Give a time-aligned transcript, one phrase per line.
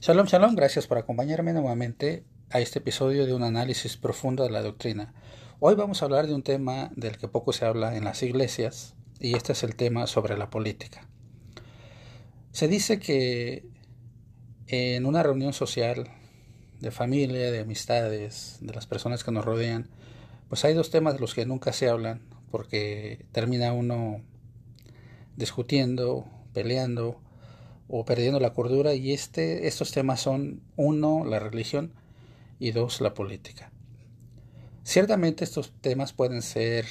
[0.00, 4.62] Shalom, shalom, gracias por acompañarme nuevamente a este episodio de un análisis profundo de la
[4.62, 5.12] doctrina.
[5.58, 8.94] Hoy vamos a hablar de un tema del que poco se habla en las iglesias
[9.18, 11.08] y este es el tema sobre la política.
[12.52, 13.66] Se dice que
[14.68, 16.08] en una reunión social
[16.78, 19.90] de familia, de amistades, de las personas que nos rodean,
[20.48, 22.22] pues hay dos temas de los que nunca se hablan
[22.52, 24.22] porque termina uno
[25.36, 27.20] discutiendo, peleando
[27.88, 31.92] o perdiendo la cordura y este, estos temas son uno, la religión
[32.58, 33.72] y dos, la política.
[34.84, 36.86] Ciertamente estos temas pueden ser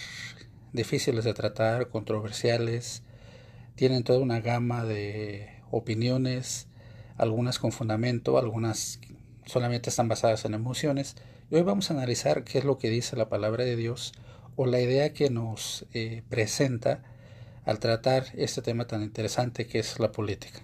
[0.73, 3.03] difíciles de tratar, controversiales,
[3.75, 6.67] tienen toda una gama de opiniones,
[7.17, 8.99] algunas con fundamento, algunas
[9.45, 11.15] solamente están basadas en emociones.
[11.49, 14.13] Y hoy vamos a analizar qué es lo que dice la palabra de Dios
[14.55, 17.03] o la idea que nos eh, presenta
[17.65, 20.61] al tratar este tema tan interesante que es la política.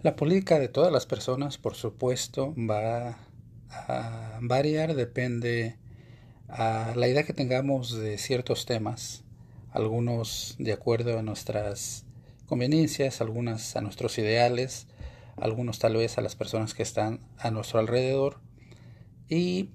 [0.00, 3.18] La política de todas las personas, por supuesto, va
[3.68, 5.76] a variar, depende
[6.46, 9.24] a la idea que tengamos de ciertos temas,
[9.72, 12.04] algunos de acuerdo a nuestras
[12.46, 14.86] conveniencias, algunas a nuestros ideales,
[15.34, 18.38] algunos tal vez a las personas que están a nuestro alrededor.
[19.28, 19.70] Y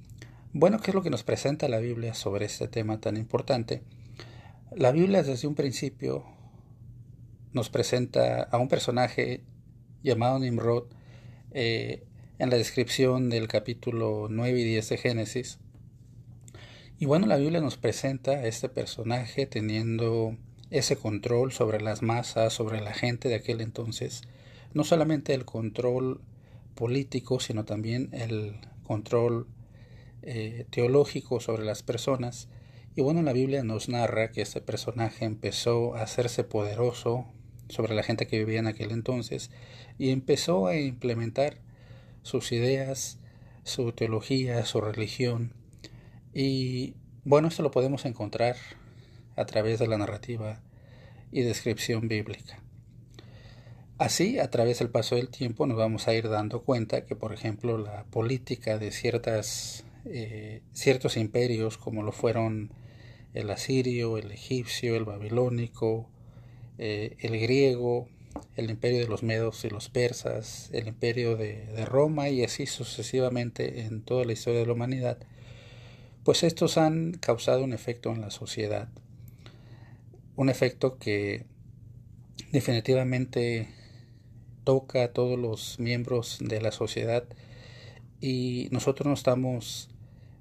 [0.53, 3.83] bueno, ¿qué es lo que nos presenta la Biblia sobre este tema tan importante?
[4.73, 6.23] La Biblia desde un principio
[7.51, 9.43] nos presenta a un personaje
[10.03, 10.85] llamado Nimrod
[11.51, 12.03] eh,
[12.39, 15.59] en la descripción del capítulo 9 y 10 de Génesis.
[16.99, 20.37] Y bueno, la Biblia nos presenta a este personaje teniendo
[20.69, 24.21] ese control sobre las masas, sobre la gente de aquel entonces,
[24.73, 26.21] no solamente el control
[26.75, 29.47] político, sino también el control
[30.21, 32.49] eh, teológico sobre las personas.
[32.95, 37.25] Y bueno, la Biblia nos narra que este personaje empezó a hacerse poderoso
[37.69, 39.51] sobre la gente que vivía en aquel entonces
[39.97, 41.59] y empezó a implementar
[42.21, 43.19] sus ideas,
[43.63, 45.53] su teología, su religión.
[46.33, 48.55] Y bueno, esto lo podemos encontrar
[49.35, 50.61] a través de la narrativa
[51.31, 52.59] y descripción bíblica.
[53.97, 57.33] Así, a través del paso del tiempo, nos vamos a ir dando cuenta que, por
[57.33, 62.73] ejemplo, la política de ciertas, eh, ciertos imperios, como lo fueron
[63.33, 66.09] el asirio, el egipcio, el babilónico,
[66.77, 68.07] eh, el griego,
[68.55, 72.65] el imperio de los medos y los persas, el imperio de, de, Roma y así
[72.65, 75.17] sucesivamente en toda la historia de la humanidad,
[76.23, 78.89] pues estos han causado un efecto en la sociedad,
[80.35, 81.45] un efecto que
[82.51, 83.67] definitivamente
[84.63, 87.25] toca a todos los miembros de la sociedad
[88.21, 89.89] y nosotros no estamos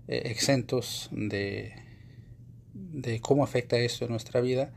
[0.09, 1.75] eh, exentos de,
[2.75, 4.73] de cómo afecta esto en nuestra vida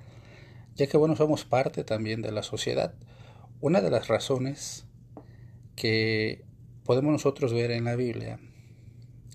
[0.75, 2.93] ya que bueno, somos parte también de la sociedad.
[3.61, 4.85] Una de las razones
[5.75, 6.43] que
[6.83, 8.39] podemos nosotros ver en la Biblia,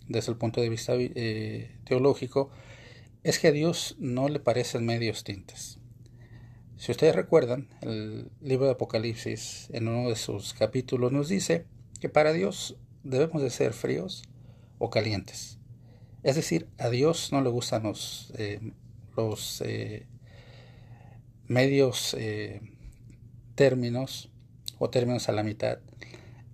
[0.09, 2.51] desde el punto de vista eh, teológico,
[3.23, 5.79] es que a Dios no le parecen medios tintes.
[6.77, 11.67] Si ustedes recuerdan, el libro de Apocalipsis, en uno de sus capítulos, nos dice
[12.01, 14.23] que para Dios debemos de ser fríos
[14.79, 15.59] o calientes.
[16.23, 18.61] Es decir, a Dios no le gustan los, eh,
[19.65, 20.07] eh,
[21.51, 22.61] medios eh,
[23.57, 24.31] términos
[24.79, 25.81] o términos a la mitad.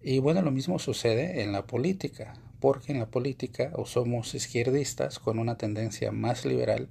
[0.02, 5.18] Y bueno, lo mismo sucede en la política, porque en la política o somos izquierdistas
[5.18, 6.88] con una tendencia más liberal,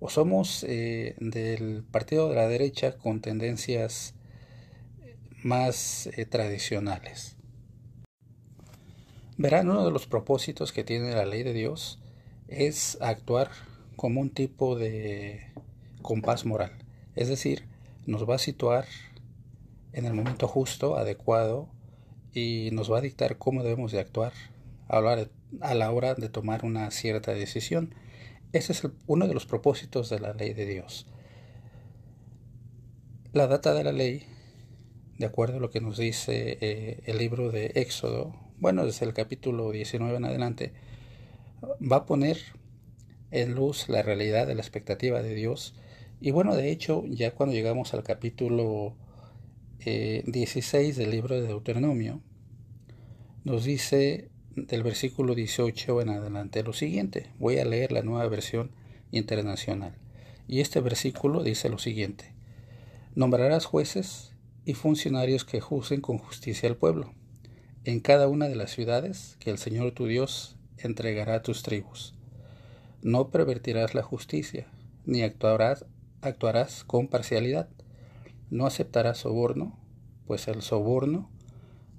[0.00, 4.14] o somos eh, del partido de la derecha con tendencias
[5.44, 7.36] más eh, tradicionales.
[9.36, 12.00] Verán, uno de los propósitos que tiene la ley de Dios
[12.48, 13.48] es actuar
[13.94, 15.52] como un tipo de
[16.02, 16.79] compás moral.
[17.14, 17.64] Es decir,
[18.06, 18.86] nos va a situar
[19.92, 21.68] en el momento justo, adecuado,
[22.32, 24.32] y nos va a dictar cómo debemos de actuar
[24.88, 25.00] a
[25.74, 27.94] la hora de tomar una cierta decisión.
[28.52, 31.06] Ese es uno de los propósitos de la ley de Dios.
[33.32, 34.26] La data de la ley,
[35.18, 39.14] de acuerdo a lo que nos dice eh, el libro de Éxodo, bueno, desde el
[39.14, 40.72] capítulo 19 en adelante,
[41.80, 42.38] va a poner
[43.30, 45.74] en luz la realidad de la expectativa de Dios
[46.20, 48.94] y bueno, de hecho, ya cuando llegamos al capítulo
[49.84, 52.20] 16 eh, del libro de Deuteronomio,
[53.44, 57.30] nos dice del versículo 18 en adelante lo siguiente.
[57.38, 58.70] Voy a leer la nueva versión
[59.10, 59.94] internacional.
[60.46, 62.34] Y este versículo dice lo siguiente.
[63.14, 64.34] Nombrarás jueces
[64.66, 67.14] y funcionarios que juzguen con justicia al pueblo,
[67.84, 72.14] en cada una de las ciudades que el Señor tu Dios entregará a tus tribus.
[73.00, 74.66] No pervertirás la justicia,
[75.06, 75.86] ni actuarás
[76.22, 77.68] actuarás con parcialidad.
[78.50, 79.78] No aceptarás soborno,
[80.26, 81.30] pues el soborno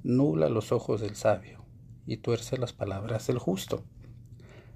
[0.04, 1.64] nubla los ojos del sabio
[2.06, 3.84] y tuerce las palabras del justo.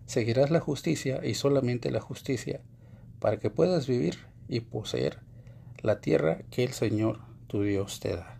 [0.05, 2.61] Seguirás la justicia y solamente la justicia
[3.19, 5.19] para que puedas vivir y poseer
[5.81, 8.39] la tierra que el Señor tu Dios te da.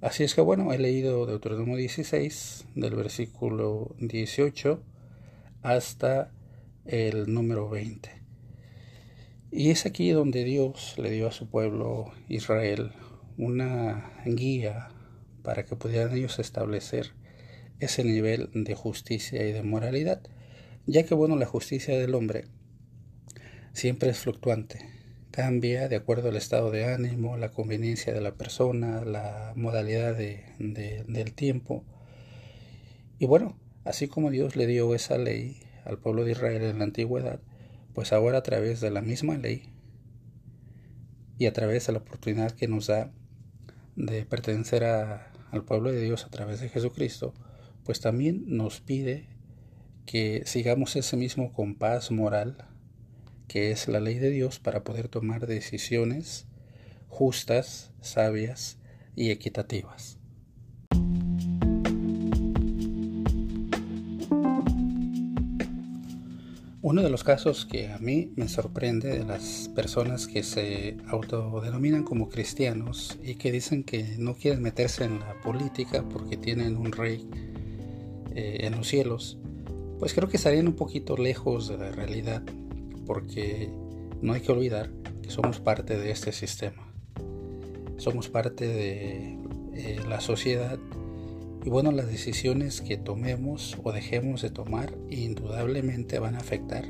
[0.00, 4.82] Así es que bueno, he leído Deuteronomio 16 del versículo 18
[5.62, 6.32] hasta
[6.84, 8.21] el número 20.
[9.54, 12.92] Y es aquí donde Dios le dio a su pueblo Israel
[13.36, 14.88] una guía
[15.42, 17.12] para que pudieran ellos establecer
[17.78, 20.22] ese nivel de justicia y de moralidad,
[20.86, 22.46] ya que bueno, la justicia del hombre
[23.74, 24.88] siempre es fluctuante,
[25.30, 30.46] cambia de acuerdo al estado de ánimo, la conveniencia de la persona, la modalidad de,
[30.58, 31.84] del tiempo.
[33.18, 36.84] Y bueno, así como Dios le dio esa ley al pueblo de Israel en la
[36.84, 37.40] antigüedad,
[37.94, 39.64] pues ahora a través de la misma ley
[41.38, 43.12] y a través de la oportunidad que nos da
[43.96, 47.34] de pertenecer al pueblo de Dios a través de Jesucristo,
[47.84, 49.28] pues también nos pide
[50.06, 52.68] que sigamos ese mismo compás moral
[53.48, 56.46] que es la ley de Dios para poder tomar decisiones
[57.08, 58.78] justas, sabias
[59.14, 60.21] y equitativas.
[66.84, 72.02] Uno de los casos que a mí me sorprende de las personas que se autodenominan
[72.02, 76.90] como cristianos y que dicen que no quieren meterse en la política porque tienen un
[76.90, 77.24] rey
[78.34, 79.38] eh, en los cielos,
[80.00, 82.42] pues creo que estarían un poquito lejos de la realidad
[83.06, 83.70] porque
[84.20, 84.90] no hay que olvidar
[85.22, 86.92] que somos parte de este sistema.
[87.96, 89.38] Somos parte de
[89.74, 90.80] eh, la sociedad
[91.64, 96.84] y bueno, las decisiones que tomemos o dejemos de tomar indudablemente van a afectar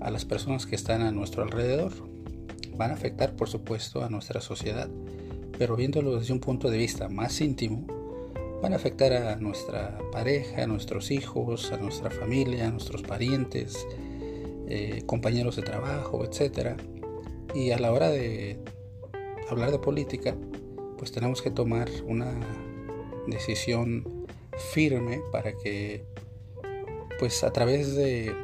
[0.00, 1.92] a las personas que están a nuestro alrededor.
[2.76, 4.88] Van a afectar, por supuesto, a nuestra sociedad,
[5.58, 7.84] pero viéndolo desde un punto de vista más íntimo,
[8.62, 13.86] van a afectar a nuestra pareja, a nuestros hijos, a nuestra familia, a nuestros parientes,
[14.68, 16.80] eh, compañeros de trabajo, etc.
[17.54, 18.60] Y a la hora de
[19.50, 20.36] hablar de política,
[20.96, 22.38] pues tenemos que tomar una
[23.26, 24.26] decisión
[24.72, 26.04] firme para que,
[27.18, 28.34] pues a través de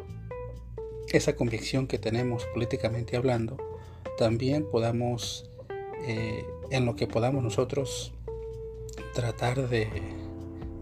[1.12, 3.56] esa convicción que tenemos políticamente hablando,
[4.18, 5.50] también podamos,
[6.06, 8.12] eh, en lo que podamos nosotros,
[9.14, 9.88] tratar de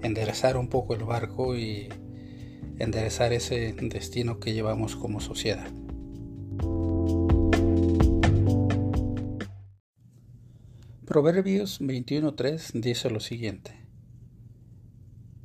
[0.03, 1.89] enderezar un poco el barco y
[2.79, 5.71] enderezar ese destino que llevamos como sociedad.
[11.05, 13.80] Proverbios 21.3 dice lo siguiente.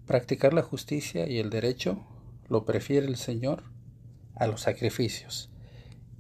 [0.06, 2.06] Practicar la justicia y el derecho
[2.48, 3.64] lo prefiere el Señor
[4.36, 5.50] a los sacrificios.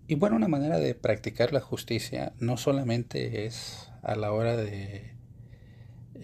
[0.07, 5.15] Y bueno, una manera de practicar la justicia no solamente es a la hora de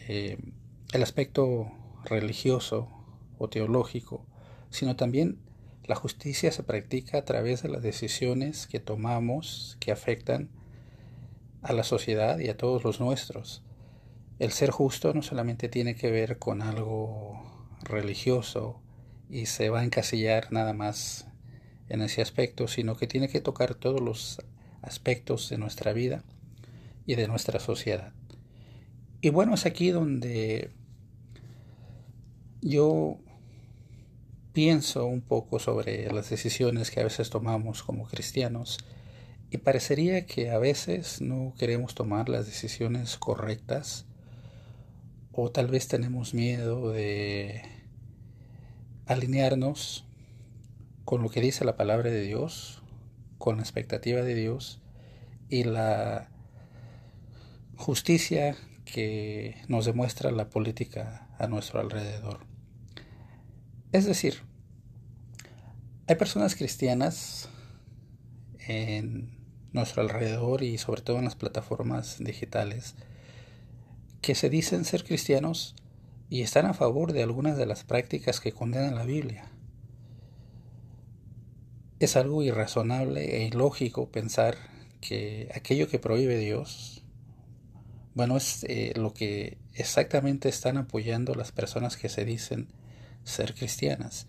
[0.08, 0.38] eh,
[0.94, 1.72] el aspecto
[2.06, 2.90] religioso
[3.38, 4.26] o teológico,
[4.70, 5.40] sino también
[5.86, 10.50] la justicia se practica a través de las decisiones que tomamos que afectan
[11.62, 13.64] a la sociedad y a todos los nuestros.
[14.40, 17.51] El ser justo no solamente tiene que ver con algo
[17.84, 18.82] religioso
[19.30, 21.28] y se va a encasillar nada más
[21.90, 24.42] en ese aspecto, sino que tiene que tocar todos los
[24.82, 26.24] aspectos de nuestra vida
[27.06, 28.14] y de nuestra sociedad.
[29.22, 30.72] Y bueno, es aquí donde
[32.62, 33.20] yo
[34.54, 38.80] pienso un poco sobre las decisiones que a veces tomamos como cristianos
[39.50, 44.06] y parecería que a veces no queremos tomar las decisiones correctas
[45.32, 47.62] o tal vez tenemos miedo de
[49.06, 50.06] alinearnos
[51.06, 52.82] con lo que dice la palabra de Dios,
[53.38, 54.82] con la expectativa de Dios
[55.50, 56.30] y la
[57.76, 62.46] justicia que nos demuestra la política a nuestro alrededor.
[63.92, 64.36] Es decir,
[66.08, 67.50] hay personas cristianas
[68.68, 69.38] en
[69.74, 72.96] nuestro alrededor y sobre todo en las plataformas digitales
[74.22, 75.76] que se dicen ser cristianos
[76.30, 79.52] y están a favor de algunas de las prácticas que condenan la Biblia.
[82.00, 84.56] Es algo irrazonable e ilógico pensar
[85.02, 87.04] que aquello que prohíbe Dios,
[88.14, 92.68] bueno, es eh, lo que exactamente están apoyando las personas que se dicen
[93.24, 94.28] ser cristianas.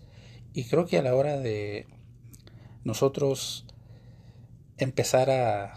[0.53, 1.87] Y creo que a la hora de
[2.83, 3.65] nosotros
[4.77, 5.75] empezar a,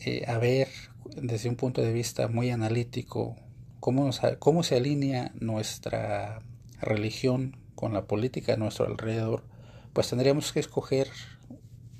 [0.00, 0.68] eh, a ver
[1.16, 3.36] desde un punto de vista muy analítico
[3.80, 6.42] cómo, cómo se alinea nuestra
[6.80, 9.44] religión con la política a nuestro alrededor,
[9.92, 11.08] pues tendríamos que escoger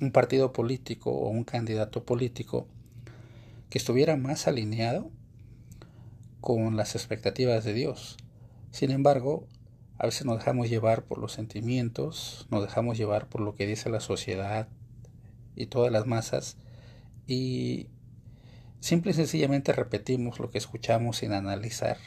[0.00, 2.66] un partido político o un candidato político
[3.68, 5.10] que estuviera más alineado
[6.40, 8.16] con las expectativas de Dios.
[8.70, 9.46] Sin embargo,
[9.98, 13.90] a veces nos dejamos llevar por los sentimientos, nos dejamos llevar por lo que dice
[13.90, 14.68] la sociedad
[15.54, 16.56] y todas las masas
[17.26, 17.88] y
[18.80, 21.98] simple y sencillamente repetimos lo que escuchamos sin analizar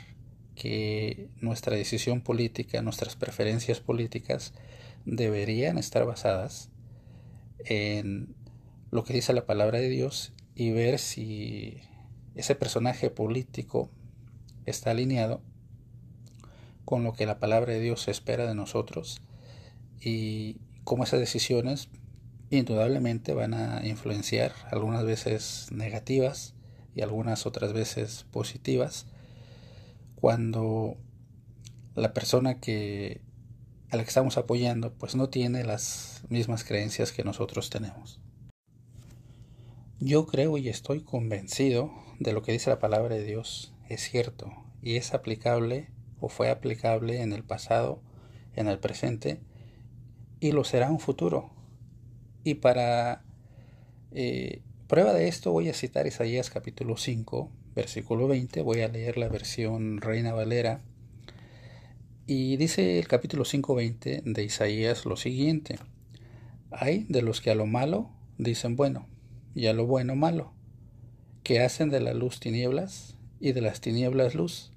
[0.55, 4.53] que nuestra decisión política, nuestras preferencias políticas
[5.05, 6.69] deberían estar basadas
[7.65, 8.35] en
[8.91, 11.81] lo que dice la palabra de Dios y ver si
[12.35, 13.89] ese personaje político
[14.65, 15.41] está alineado
[16.85, 19.21] con lo que la palabra de Dios espera de nosotros
[19.99, 21.89] y cómo esas decisiones
[22.49, 26.53] indudablemente van a influenciar algunas veces negativas
[26.95, 29.05] y algunas otras veces positivas
[30.15, 30.97] cuando
[31.95, 33.21] la persona que
[33.89, 38.19] a la que estamos apoyando pues no tiene las mismas creencias que nosotros tenemos.
[39.99, 44.51] Yo creo y estoy convencido de lo que dice la palabra de Dios es cierto
[44.81, 48.01] y es aplicable o fue aplicable en el pasado,
[48.55, 49.41] en el presente
[50.39, 51.51] y lo será en un futuro.
[52.43, 53.23] Y para
[54.11, 54.61] eh,
[54.93, 59.27] prueba de esto voy a citar Isaías capítulo 5, versículo 20, voy a leer la
[59.27, 60.81] versión Reina Valera.
[62.27, 65.79] Y dice el capítulo 5.20 de Isaías lo siguiente.
[66.69, 69.07] Hay de los que a lo malo dicen bueno,
[69.55, 70.53] y a lo bueno malo,
[71.41, 74.73] que hacen de la luz tinieblas y de las tinieblas luz,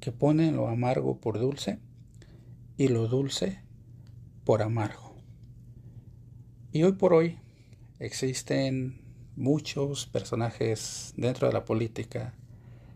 [0.00, 1.78] que ponen lo amargo por dulce
[2.78, 3.60] y lo dulce
[4.44, 5.14] por amargo.
[6.72, 7.38] Y hoy por hoy
[7.98, 9.04] existen
[9.36, 12.34] muchos personajes dentro de la política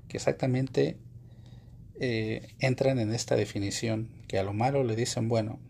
[0.09, 0.97] que exactamente
[2.01, 5.61] eh, entran en esta definición, que a lo malo le dicen bueno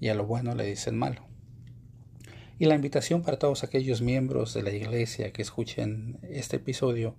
[0.00, 1.26] y a lo bueno le dicen malo.
[2.58, 7.16] Y la invitación para todos aquellos miembros de la iglesia que escuchen este episodio,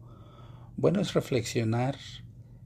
[0.78, 1.98] bueno, es reflexionar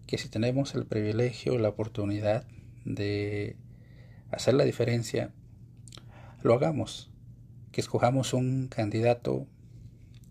[0.08, 2.46] que si tenemos el privilegio, la oportunidad
[2.84, 3.56] de
[4.30, 5.32] hacer la diferencia,
[6.42, 7.13] lo hagamos,
[7.74, 9.48] que escojamos un candidato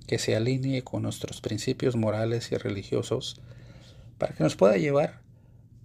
[0.07, 3.41] que se alinee con nuestros principios morales y religiosos
[4.17, 5.21] para que nos pueda llevar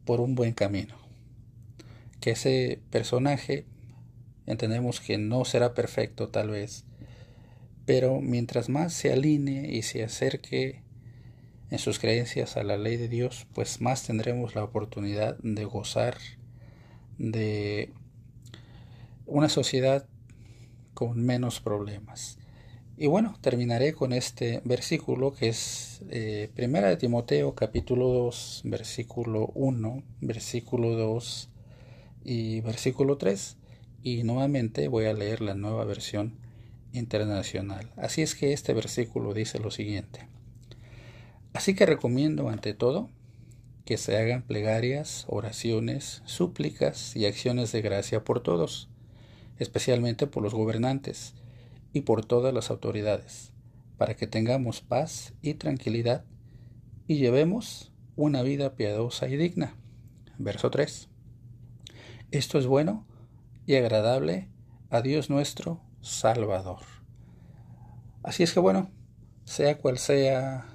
[0.05, 0.95] por un buen camino.
[2.21, 3.65] Que ese personaje
[4.45, 6.85] entendemos que no será perfecto tal vez,
[7.85, 10.83] pero mientras más se alinee y se acerque
[11.71, 16.17] en sus creencias a la ley de Dios, pues más tendremos la oportunidad de gozar
[17.17, 17.91] de
[19.25, 20.07] una sociedad
[20.97, 22.39] con menos problemas.
[22.97, 30.03] Y bueno, terminaré con este versículo que es eh, de Timoteo capítulo 2, versículo 1,
[30.21, 31.49] versículo 2
[32.23, 33.57] y versículo 3.
[34.01, 36.39] Y nuevamente voy a leer la nueva versión
[36.93, 37.91] internacional.
[37.95, 40.27] Así es que este versículo dice lo siguiente.
[41.53, 43.11] Así que recomiendo ante todo
[43.85, 48.89] que se hagan plegarias, oraciones, súplicas y acciones de gracia por todos,
[49.59, 51.35] especialmente por los gobernantes
[51.93, 53.53] y por todas las autoridades,
[53.97, 56.25] para que tengamos paz y tranquilidad
[57.07, 59.75] y llevemos una vida piadosa y digna.
[60.37, 61.09] Verso 3.
[62.31, 63.05] Esto es bueno
[63.65, 64.49] y agradable
[64.89, 66.81] a Dios nuestro Salvador.
[68.23, 68.91] Así es que bueno,
[69.45, 70.65] sea cual sea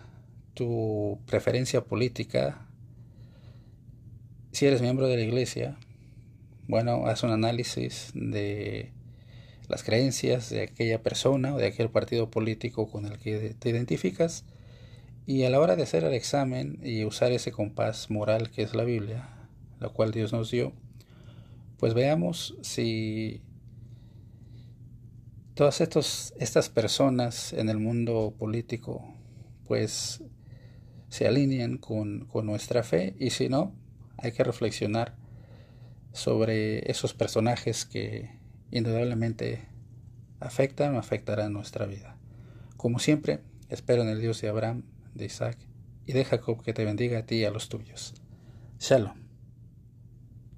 [0.55, 2.67] tu preferencia política,
[4.53, 5.79] si eres miembro de la iglesia,
[6.73, 8.93] bueno, haz un análisis de
[9.69, 14.47] las creencias de aquella persona o de aquel partido político con el que te identificas
[15.27, 18.75] y a la hora de hacer el examen y usar ese compás moral que es
[18.75, 19.29] la Biblia,
[19.81, 20.73] la cual Dios nos dio,
[21.77, 23.43] pues veamos si
[25.53, 29.15] todas estos, estas personas en el mundo político
[29.67, 30.23] pues
[31.11, 33.75] se alinean con, con nuestra fe y si no,
[34.17, 35.21] hay que reflexionar
[36.13, 38.31] sobre esos personajes que
[38.71, 39.63] indudablemente
[40.41, 42.17] afectan o afectarán nuestra vida.
[42.77, 45.59] Como siempre, espero en el Dios de Abraham, de Isaac
[46.07, 48.15] y de Jacob que te bendiga a ti y a los tuyos.
[48.79, 49.22] Shalom.